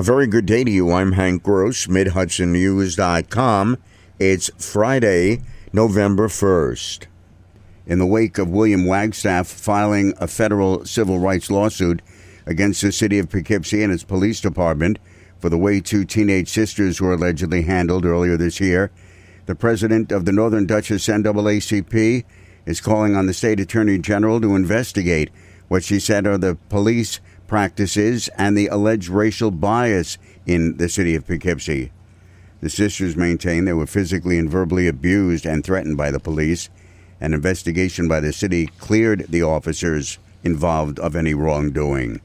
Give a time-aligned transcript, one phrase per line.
[0.00, 0.92] A very good day to you.
[0.92, 3.76] I'm Hank Gross, MidHudsonNews.com.
[4.18, 5.42] It's Friday,
[5.74, 7.04] November 1st.
[7.84, 12.00] In the wake of William Wagstaff filing a federal civil rights lawsuit
[12.46, 14.98] against the city of Poughkeepsie and its police department
[15.38, 18.90] for the way two teenage sisters were allegedly handled earlier this year,
[19.44, 22.24] the president of the Northern Dutchess NAACP
[22.64, 25.28] is calling on the state attorney general to investigate
[25.68, 27.20] what she said are the police
[27.50, 31.90] practices and the alleged racial bias in the city of Poughkeepsie.
[32.60, 36.68] The sisters maintain they were physically and verbally abused and threatened by the police.
[37.20, 42.20] An investigation by the city cleared the officers involved of any wrongdoing.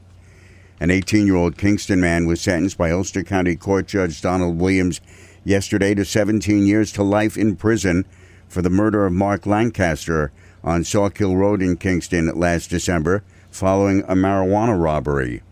[0.78, 5.00] An 18 year old Kingston man was sentenced by Ulster County Court Judge Donald Williams
[5.42, 8.06] yesterday to 17 years to life in prison
[8.46, 10.30] for the murder of Mark Lancaster
[10.62, 13.24] on Sawkill Road in Kingston last December
[13.56, 15.42] following a marijuana robbery.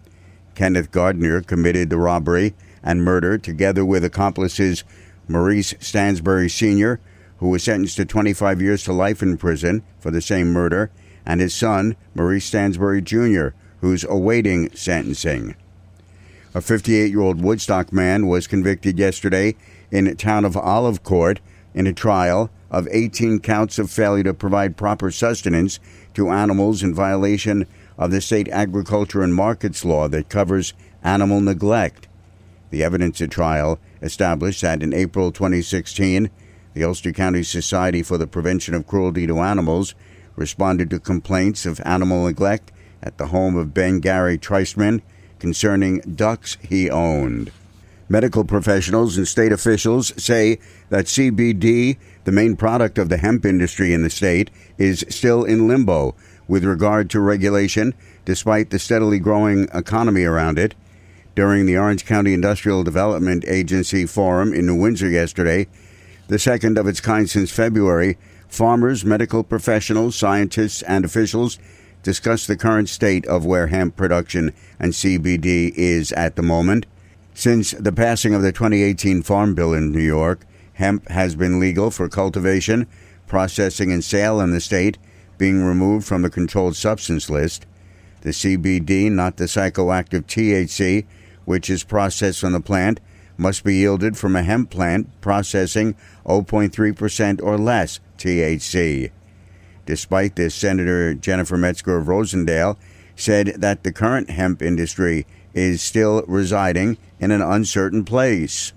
[0.55, 4.85] Kenneth Gardner committed the robbery and murder together with accomplices
[5.27, 7.01] Maurice Stansbury Sr.,
[7.39, 10.91] who was sentenced to 25 years to life in prison for the same murder,
[11.25, 13.49] and his son, Maurice Stansbury Jr.,
[13.81, 15.57] who's awaiting sentencing.
[16.55, 19.57] A 58 year old Woodstock man was convicted yesterday
[19.91, 21.41] in the town of Olive Court
[21.73, 25.81] in a trial of 18 counts of failure to provide proper sustenance
[26.13, 27.67] to animals in violation
[27.99, 32.09] of the state agriculture and markets law that covers animal neglect.
[32.71, 36.31] The evidence at trial established that in April 2016,
[36.75, 39.95] the Ulster County Society for the Prevention of Cruelty to Animals
[40.37, 42.73] responded to complaints of animal neglect
[43.03, 45.01] at the home of Ben Gary Treisman
[45.39, 47.53] concerning ducks he owned.
[48.09, 50.59] Medical professionals and state officials say
[50.91, 55.69] that CBD, the main product of the hemp industry in the state, is still in
[55.69, 56.15] limbo
[56.49, 60.75] with regard to regulation, despite the steadily growing economy around it.
[61.35, 65.67] During the Orange County Industrial Development Agency Forum in New Windsor yesterday,
[66.29, 68.17] the second of its kind since February,
[68.49, 71.59] farmers, medical professionals, scientists, and officials
[72.03, 76.87] discussed the current state of where hemp production and CBD is at the moment.
[77.35, 81.91] Since the passing of the 2018 Farm Bill in New York, hemp has been legal
[81.91, 82.87] for cultivation,
[83.27, 84.99] processing, and sale in the state,
[85.39, 87.67] being removed from the controlled substance list.
[88.23, 91.05] The CBD, not the psychoactive THC,
[91.45, 93.01] which is processed from the plant,
[93.37, 99.11] must be yielded from a hemp plant processing 0.3% or less THC.
[99.87, 102.77] Despite this, Senator Jennifer Metzger of Rosendale
[103.17, 108.73] said that the current hemp industry is still residing in an uncertain place.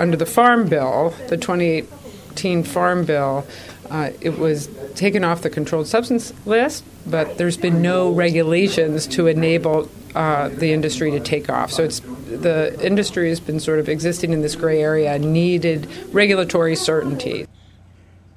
[0.00, 3.46] Under the Farm Bill, the 2018 Farm Bill,
[3.90, 9.26] uh, it was taken off the controlled substance list, but there's been no regulations to
[9.26, 11.70] enable uh, the industry to take off.
[11.70, 16.76] So it's the industry has been sort of existing in this gray area, needed regulatory
[16.76, 17.46] certainty.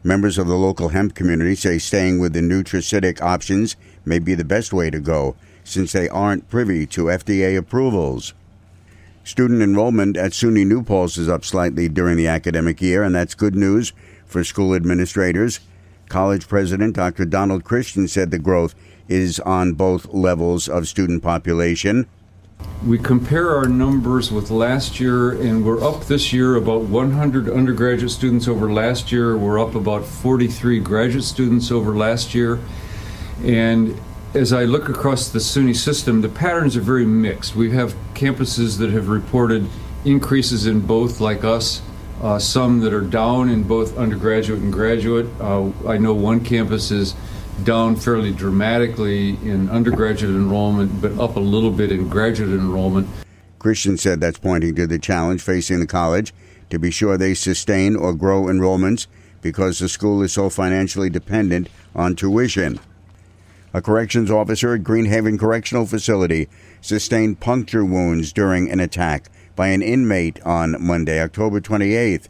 [0.03, 3.75] Members of the local hemp community say staying with the nutraceutical options
[4.05, 8.33] may be the best way to go since they aren't privy to FDA approvals.
[9.23, 13.35] Student enrollment at SUNY New Paltz is up slightly during the academic year, and that's
[13.35, 13.91] good news
[14.27, 15.59] for school administrators.
[16.09, 17.25] College President Dr.
[17.25, 18.75] Donald Christian said the growth
[19.07, 22.07] is on both levels of student population.
[22.85, 28.11] We compare our numbers with last year, and we're up this year about 100 undergraduate
[28.11, 29.37] students over last year.
[29.37, 32.59] We're up about 43 graduate students over last year.
[33.43, 33.99] And
[34.33, 37.55] as I look across the SUNY system, the patterns are very mixed.
[37.55, 39.67] We have campuses that have reported
[40.05, 41.81] increases in both, like us,
[42.21, 45.27] uh, some that are down in both undergraduate and graduate.
[45.39, 47.15] Uh, I know one campus is
[47.63, 53.07] down fairly dramatically in undergraduate enrollment, but up a little bit in graduate enrollment.
[53.59, 56.33] Christian said that's pointing to the challenge facing the college
[56.69, 59.07] to be sure they sustain or grow enrollments
[59.41, 62.79] because the school is so financially dependent on tuition.
[63.73, 66.47] A corrections officer at Green Haven Correctional Facility
[66.81, 72.29] sustained puncture wounds during an attack by an inmate on Monday, October 28th.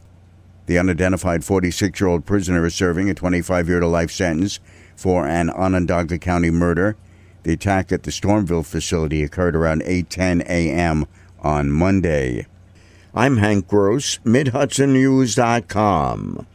[0.66, 4.58] The unidentified 46 year old prisoner is serving a 25 year to life sentence
[4.96, 6.96] for an Onondaga County murder.
[7.44, 11.06] The attack at the Stormville facility occurred around 8:10 a.m.
[11.40, 12.48] on Monday.
[13.14, 16.46] I'm Hank Gross, MidHudsonNews.com.